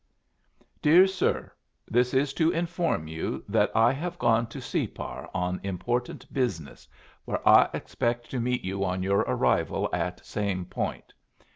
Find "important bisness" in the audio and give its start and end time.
5.61-6.87